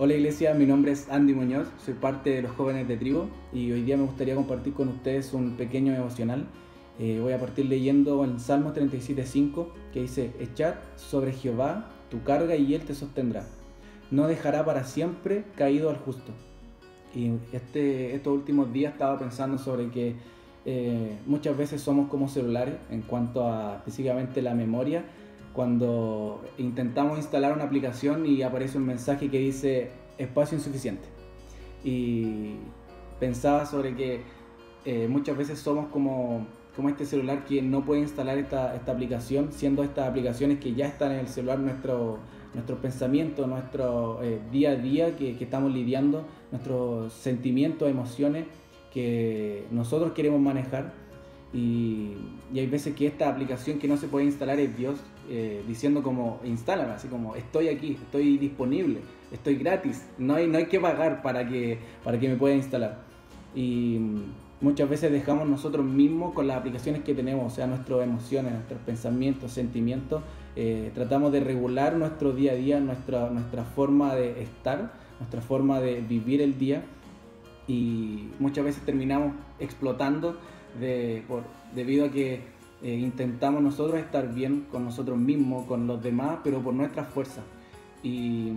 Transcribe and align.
Hola 0.00 0.14
Iglesia, 0.14 0.54
mi 0.54 0.64
nombre 0.64 0.92
es 0.92 1.08
Andy 1.10 1.34
Muñoz, 1.34 1.66
soy 1.84 1.94
parte 1.94 2.30
de 2.30 2.42
los 2.42 2.52
jóvenes 2.52 2.86
de 2.86 2.96
tribu 2.96 3.24
y 3.52 3.72
hoy 3.72 3.82
día 3.82 3.96
me 3.96 4.04
gustaría 4.04 4.36
compartir 4.36 4.72
con 4.72 4.86
ustedes 4.86 5.34
un 5.34 5.56
pequeño 5.56 5.92
devocional. 5.92 6.46
Eh, 7.00 7.18
voy 7.20 7.32
a 7.32 7.40
partir 7.40 7.66
leyendo 7.66 8.22
en 8.22 8.38
Salmos 8.38 8.76
37.5 8.76 9.66
que 9.92 10.02
dice, 10.02 10.30
echad 10.38 10.74
sobre 10.94 11.32
Jehová 11.32 11.90
tu 12.12 12.22
carga 12.22 12.54
y 12.54 12.76
él 12.76 12.82
te 12.82 12.94
sostendrá. 12.94 13.44
No 14.12 14.28
dejará 14.28 14.64
para 14.64 14.84
siempre 14.84 15.42
caído 15.56 15.90
al 15.90 15.96
justo. 15.96 16.30
Y 17.12 17.32
este, 17.52 18.14
estos 18.14 18.34
últimos 18.34 18.72
días 18.72 18.92
estaba 18.92 19.18
pensando 19.18 19.58
sobre 19.58 19.90
que 19.90 20.14
eh, 20.64 21.18
muchas 21.26 21.56
veces 21.56 21.80
somos 21.82 22.08
como 22.08 22.28
celulares 22.28 22.76
en 22.92 23.02
cuanto 23.02 23.48
a 23.48 23.78
específicamente 23.78 24.42
la 24.42 24.54
memoria 24.54 25.02
cuando 25.58 26.40
intentamos 26.56 27.18
instalar 27.18 27.52
una 27.52 27.64
aplicación 27.64 28.24
y 28.24 28.42
aparece 28.42 28.78
un 28.78 28.86
mensaje 28.86 29.28
que 29.28 29.40
dice 29.40 29.90
espacio 30.16 30.56
insuficiente. 30.56 31.02
Y 31.82 32.58
pensaba 33.18 33.66
sobre 33.66 33.96
que 33.96 34.20
eh, 34.84 35.08
muchas 35.10 35.36
veces 35.36 35.58
somos 35.58 35.86
como, 35.88 36.46
como 36.76 36.90
este 36.90 37.04
celular 37.04 37.44
que 37.44 37.60
no 37.60 37.84
puede 37.84 38.02
instalar 38.02 38.38
esta, 38.38 38.76
esta, 38.76 38.92
aplicación, 38.92 39.50
siendo 39.50 39.82
estas 39.82 40.08
aplicaciones 40.08 40.60
que 40.60 40.74
ya 40.74 40.86
están 40.86 41.10
en 41.10 41.18
el 41.18 41.28
celular 41.28 41.58
nuestro, 41.58 42.20
nuestro 42.54 42.76
pensamiento, 42.76 43.48
nuestro 43.48 44.22
eh, 44.22 44.38
día 44.52 44.70
a 44.70 44.76
día 44.76 45.16
que, 45.16 45.36
que 45.36 45.42
estamos 45.42 45.74
lidiando, 45.74 46.24
nuestros 46.52 47.12
sentimientos, 47.14 47.90
emociones 47.90 48.46
que 48.94 49.66
nosotros 49.72 50.12
queremos 50.12 50.40
manejar 50.40 50.92
y, 51.52 52.12
hay 52.54 52.66
veces 52.66 52.94
que 52.94 53.06
esta 53.06 53.28
aplicación 53.28 53.78
que 53.78 53.88
no 53.88 53.96
se 53.96 54.08
puede 54.08 54.26
instalar 54.26 54.58
es 54.58 54.76
Dios 54.76 54.98
eh, 55.28 55.62
diciendo 55.66 56.02
como 56.02 56.40
instálame, 56.44 56.92
así 56.92 57.08
como 57.08 57.36
estoy 57.36 57.68
aquí, 57.68 57.98
estoy 58.02 58.38
disponible, 58.38 59.00
estoy 59.32 59.56
gratis, 59.56 60.06
no 60.18 60.34
hay, 60.34 60.46
no 60.46 60.58
hay 60.58 60.66
que 60.66 60.80
pagar 60.80 61.22
para 61.22 61.46
que, 61.48 61.78
para 62.04 62.18
que 62.18 62.28
me 62.28 62.36
pueda 62.36 62.54
instalar. 62.54 63.02
Y 63.54 63.98
muchas 64.60 64.88
veces 64.88 65.10
dejamos 65.12 65.48
nosotros 65.48 65.84
mismos 65.86 66.34
con 66.34 66.46
las 66.46 66.58
aplicaciones 66.58 67.02
que 67.02 67.14
tenemos, 67.14 67.52
o 67.52 67.54
sea, 67.54 67.66
nuestras 67.66 68.02
emociones, 68.02 68.52
nuestros 68.52 68.80
pensamientos, 68.80 69.52
sentimientos, 69.52 70.22
eh, 70.56 70.90
tratamos 70.94 71.32
de 71.32 71.40
regular 71.40 71.96
nuestro 71.96 72.32
día 72.32 72.52
a 72.52 72.56
día, 72.56 72.80
nuestra, 72.80 73.30
nuestra 73.30 73.64
forma 73.64 74.14
de 74.14 74.42
estar, 74.42 74.92
nuestra 75.18 75.40
forma 75.40 75.80
de 75.80 76.00
vivir 76.00 76.42
el 76.42 76.58
día 76.58 76.82
y 77.68 78.30
muchas 78.40 78.64
veces 78.64 78.82
terminamos 78.82 79.34
explotando 79.60 80.36
de, 80.80 81.22
por, 81.28 81.44
debido 81.74 82.06
a 82.06 82.10
que 82.10 82.40
eh, 82.82 82.94
intentamos 82.94 83.62
nosotros 83.62 84.00
estar 84.00 84.32
bien 84.32 84.66
con 84.72 84.84
nosotros 84.84 85.18
mismos, 85.18 85.66
con 85.66 85.86
los 85.86 86.02
demás, 86.02 86.38
pero 86.42 86.60
por 86.60 86.74
nuestras 86.74 87.08
fuerzas. 87.08 87.44
Y 88.02 88.52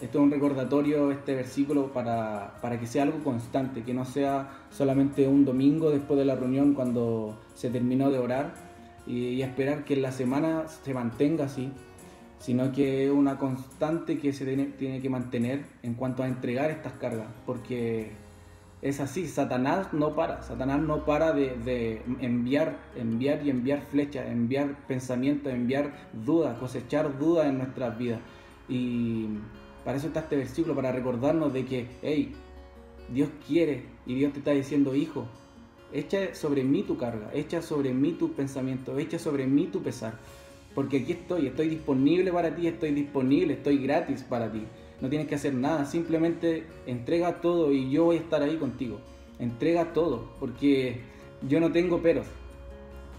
esto 0.00 0.18
es 0.18 0.24
un 0.24 0.30
recordatorio, 0.30 1.10
este 1.10 1.34
versículo, 1.34 1.92
para, 1.92 2.58
para, 2.60 2.80
que 2.80 2.86
sea 2.86 3.02
algo 3.02 3.18
constante, 3.22 3.82
que 3.82 3.92
no 3.92 4.04
sea 4.04 4.48
solamente 4.70 5.26
un 5.28 5.44
domingo 5.44 5.90
después 5.90 6.18
de 6.18 6.24
la 6.24 6.34
reunión 6.34 6.74
cuando 6.74 7.40
se 7.54 7.70
terminó 7.70 8.10
de 8.10 8.18
orar 8.18 8.54
y, 9.06 9.42
esperar 9.42 9.84
que 9.84 9.96
la 9.96 10.12
semana 10.12 10.68
se 10.68 10.94
mantenga 10.94 11.44
así, 11.44 11.70
sino 12.38 12.72
que 12.72 13.06
es 13.06 13.10
una 13.10 13.38
constante 13.38 14.18
que 14.18 14.32
se 14.32 14.44
tiene, 14.44 14.66
tiene 14.66 15.00
que 15.00 15.10
mantener 15.10 15.64
en 15.82 15.94
cuanto 15.94 16.22
a 16.22 16.28
entregar 16.28 16.70
estas 16.70 16.94
cargas, 16.94 17.28
porque 17.44 18.12
es 18.84 19.00
así, 19.00 19.26
Satanás 19.26 19.94
no 19.94 20.14
para, 20.14 20.42
Satanás 20.42 20.78
no 20.78 21.06
para 21.06 21.32
de, 21.32 22.02
enviar, 22.20 22.76
enviar 22.94 23.40
y 23.42 23.48
enviar 23.48 23.80
flechas, 23.80 24.28
enviar 24.28 24.76
pensamientos, 24.86 25.50
enviar 25.54 26.10
dudas, 26.12 26.58
cosechar 26.58 27.18
dudas 27.18 27.46
en 27.46 27.56
nuestras 27.56 27.96
vidas. 27.96 28.20
Y 28.68 29.28
para 29.86 29.96
eso 29.96 30.08
está 30.08 30.20
este 30.20 30.36
versículo, 30.36 30.74
para 30.74 30.92
recordarnos 30.92 31.54
de 31.54 31.64
que, 31.64 31.88
hey, 32.02 32.34
Dios 33.10 33.30
quiere 33.46 33.84
y 34.04 34.16
Dios 34.16 34.34
te 34.34 34.40
está 34.40 34.50
diciendo, 34.50 34.94
hijo, 34.94 35.24
echa 35.90 36.34
sobre 36.34 36.62
mí 36.62 36.82
tu 36.82 36.98
carga, 36.98 37.30
echa 37.32 37.62
sobre 37.62 37.94
mí 37.94 38.12
tus 38.12 38.32
pensamientos, 38.32 38.98
echa 38.98 39.18
sobre 39.18 39.46
mí 39.46 39.64
tu 39.72 39.82
pesar, 39.82 40.18
porque 40.74 40.98
aquí 40.98 41.12
estoy, 41.12 41.46
estoy 41.46 41.70
disponible 41.70 42.30
para 42.30 42.54
ti, 42.54 42.66
estoy 42.66 42.90
disponible, 42.90 43.54
estoy 43.54 43.78
gratis 43.78 44.22
para 44.22 44.52
ti 44.52 44.66
no 45.00 45.08
tienes 45.08 45.28
que 45.28 45.34
hacer 45.34 45.54
nada, 45.54 45.86
simplemente 45.86 46.64
entrega 46.86 47.40
todo 47.40 47.72
y 47.72 47.90
yo 47.90 48.04
voy 48.04 48.16
a 48.16 48.20
estar 48.20 48.42
ahí 48.42 48.56
contigo. 48.56 48.98
Entrega 49.38 49.92
todo, 49.92 50.30
porque 50.38 51.00
yo 51.48 51.60
no 51.60 51.72
tengo 51.72 52.00
peros. 52.00 52.26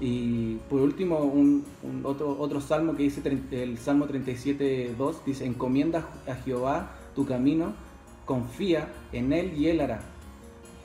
Y 0.00 0.56
por 0.68 0.80
último, 0.80 1.18
un, 1.18 1.64
otro, 2.02 2.36
otro 2.38 2.60
salmo 2.60 2.96
que 2.96 3.04
dice 3.04 3.22
el 3.50 3.78
Salmo 3.78 4.06
37.2, 4.06 5.24
dice, 5.24 5.46
encomienda 5.46 6.08
a 6.26 6.34
Jehová 6.34 6.96
tu 7.14 7.24
camino, 7.26 7.74
confía 8.24 8.88
en 9.12 9.32
Él 9.32 9.54
y 9.56 9.68
Él 9.68 9.80
hará. 9.80 10.00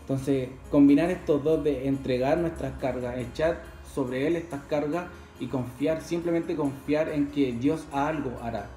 Entonces, 0.00 0.48
combinar 0.70 1.10
estos 1.10 1.42
dos 1.42 1.62
de 1.64 1.86
entregar 1.86 2.38
nuestras 2.38 2.78
cargas, 2.78 3.18
echar 3.18 3.62
sobre 3.94 4.26
Él 4.26 4.36
estas 4.36 4.62
cargas 4.64 5.06
y 5.40 5.46
confiar, 5.46 6.02
simplemente 6.02 6.56
confiar 6.56 7.08
en 7.10 7.28
que 7.28 7.52
Dios 7.52 7.86
algo 7.92 8.38
hará. 8.42 8.68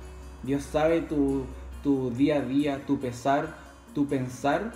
Dios 0.43 0.63
sabe 0.63 1.01
tu, 1.01 1.45
tu 1.83 2.11
día 2.11 2.37
a 2.37 2.41
día, 2.41 2.85
tu 2.85 2.99
pesar, 2.99 3.55
tu 3.93 4.07
pensar, 4.07 4.73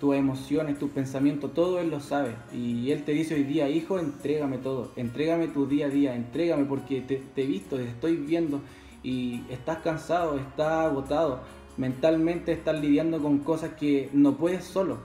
tus 0.00 0.14
emociones, 0.14 0.78
tus 0.78 0.90
pensamientos, 0.90 1.54
todo 1.54 1.80
Él 1.80 1.90
lo 1.90 2.00
sabe. 2.00 2.34
Y 2.52 2.90
Él 2.90 3.04
te 3.04 3.12
dice 3.12 3.34
hoy 3.34 3.44
día, 3.44 3.68
hijo, 3.68 3.98
entrégame 3.98 4.58
todo, 4.58 4.92
entrégame 4.96 5.48
tu 5.48 5.66
día 5.66 5.86
a 5.86 5.88
día, 5.88 6.14
entrégame 6.14 6.64
porque 6.64 7.00
te, 7.00 7.22
he 7.36 7.46
visto, 7.46 7.76
te 7.76 7.88
estoy 7.88 8.16
viendo 8.16 8.60
y 9.02 9.42
estás 9.50 9.78
cansado, 9.78 10.36
estás 10.36 10.86
agotado, 10.86 11.40
mentalmente 11.76 12.52
estás 12.52 12.80
lidiando 12.80 13.20
con 13.20 13.38
cosas 13.38 13.74
que 13.74 14.10
no 14.12 14.36
puedes 14.36 14.64
solo. 14.64 14.98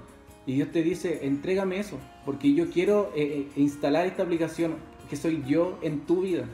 Y 0.46 0.56
Dios 0.56 0.72
te 0.72 0.82
dice, 0.82 1.26
entrégame 1.26 1.80
eso, 1.80 1.98
porque 2.26 2.54
yo 2.54 2.70
quiero 2.70 3.12
eh, 3.16 3.48
eh, 3.56 3.62
instalar 3.62 4.08
esta 4.08 4.24
aplicación 4.24 4.76
que 5.10 5.16
soy 5.16 5.44
yo 5.48 5.78
en 5.82 6.02
tu 6.02 6.22
vida. 6.22 6.46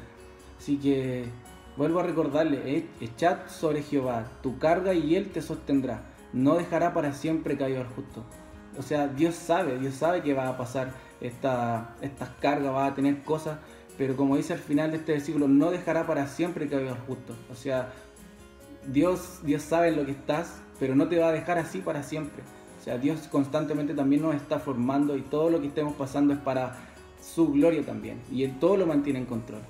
Así 0.59 0.77
que 0.77 1.25
Vuelvo 1.77 1.99
a 1.99 2.03
recordarle, 2.03 2.88
echad 2.99 3.47
sobre 3.49 3.83
Jehová 3.83 4.25
tu 4.41 4.57
carga 4.57 4.95
y 4.95 5.15
él 5.15 5.29
te 5.29 5.43
sostendrá. 5.43 6.01
No 6.33 6.55
dejará 6.55 6.91
para 6.95 7.13
siempre 7.13 7.55
caído 7.55 7.81
al 7.81 7.88
justo. 7.88 8.23
O 8.79 8.81
sea, 8.81 9.07
Dios 9.07 9.35
sabe, 9.35 9.77
Dios 9.77 9.93
sabe 9.93 10.23
que 10.23 10.33
va 10.33 10.49
a 10.49 10.57
pasar 10.57 10.91
esta, 11.21 11.95
estas 12.01 12.29
cargas, 12.41 12.73
va 12.73 12.88
a 12.88 12.95
tener 12.95 13.21
cosas, 13.23 13.59
pero 13.95 14.15
como 14.15 14.38
dice 14.38 14.53
al 14.53 14.59
final 14.59 14.89
de 14.89 14.97
este 14.97 15.11
versículo, 15.13 15.47
no 15.47 15.69
dejará 15.69 16.07
para 16.07 16.27
siempre 16.27 16.67
caído 16.67 16.89
al 16.89 16.99
justo. 17.01 17.35
O 17.51 17.55
sea, 17.55 17.94
Dios, 18.88 19.41
Dios 19.44 19.61
sabe 19.61 19.89
en 19.89 19.97
lo 19.97 20.05
que 20.05 20.11
estás, 20.11 20.59
pero 20.79 20.95
no 20.95 21.07
te 21.07 21.19
va 21.19 21.29
a 21.29 21.31
dejar 21.31 21.59
así 21.59 21.79
para 21.79 22.01
siempre. 22.01 22.41
O 22.79 22.83
sea, 22.83 22.97
Dios 22.97 23.27
constantemente 23.27 23.94
también 23.94 24.23
nos 24.23 24.35
está 24.35 24.57
formando 24.57 25.15
y 25.15 25.21
todo 25.21 25.51
lo 25.51 25.61
que 25.61 25.67
estemos 25.67 25.94
pasando 25.95 26.33
es 26.33 26.39
para 26.39 26.75
su 27.21 27.51
gloria 27.51 27.85
también. 27.85 28.19
Y 28.31 28.44
Él 28.44 28.57
todo 28.59 28.77
lo 28.77 28.88
mantiene 28.88 29.19
en 29.19 29.25
control. 29.25 29.61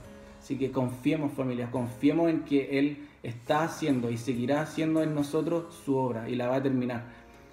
Así 0.47 0.57
que 0.57 0.71
confiemos 0.71 1.33
familia, 1.33 1.69
confiemos 1.71 2.29
en 2.29 2.45
que 2.45 2.79
Él 2.79 2.99
está 3.21 3.63
haciendo 3.63 4.09
y 4.09 4.15
seguirá 4.15 4.61
haciendo 4.61 5.03
en 5.03 5.13
nosotros 5.13 5.75
su 5.83 5.97
obra 5.97 6.29
y 6.29 6.37
la 6.37 6.47
va 6.47 6.55
a 6.55 6.63
terminar. 6.63 7.03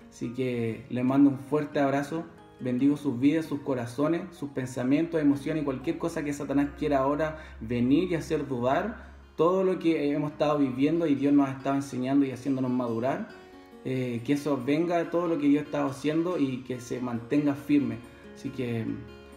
Así 0.09 0.33
que 0.33 0.85
les 0.91 1.05
mando 1.05 1.31
un 1.31 1.41
fuerte 1.41 1.81
abrazo, 1.81 2.23
bendigo 2.61 2.97
sus 2.97 3.19
vidas, 3.19 3.47
sus 3.47 3.63
corazones, 3.63 4.23
sus 4.31 4.51
pensamientos, 4.51 5.21
emociones 5.21 5.63
y 5.63 5.65
cualquier 5.65 5.99
cosa 5.99 6.23
que 6.23 6.33
Satanás 6.33 6.69
quiera 6.79 6.99
ahora 6.99 7.39
venir 7.61 8.13
y 8.13 8.15
hacer 8.15 8.47
dudar. 8.47 9.13
Todo 9.35 9.65
lo 9.65 9.81
que 9.81 10.13
hemos 10.13 10.31
estado 10.31 10.61
viviendo 10.61 11.09
y 11.09 11.17
Dios 11.17 11.35
nos 11.35 11.49
ha 11.49 11.53
estado 11.55 11.75
enseñando 11.75 12.25
y 12.25 12.31
haciéndonos 12.31 12.71
madurar, 12.71 13.27
eh, 13.85 14.23
que 14.25 14.35
eso 14.35 14.63
venga, 14.65 15.11
todo 15.11 15.27
lo 15.27 15.37
que 15.41 15.49
Dios 15.49 15.65
estado 15.65 15.89
haciendo 15.89 16.39
y 16.39 16.59
que 16.59 16.79
se 16.79 17.01
mantenga 17.01 17.57
firme. 17.57 17.97
Así 18.37 18.51
que 18.51 18.87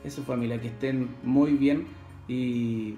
eso 0.03 0.21
familia, 0.21 0.61
que 0.61 0.67
estén 0.67 1.09
muy 1.23 1.53
bien 1.53 1.87
y 2.27 2.97